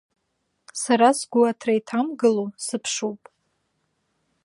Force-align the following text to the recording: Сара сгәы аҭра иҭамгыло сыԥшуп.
Сара 0.81 1.09
сгәы 1.19 1.41
аҭра 1.49 1.73
иҭамгыло 1.79 2.45
сыԥшуп. 2.65 3.21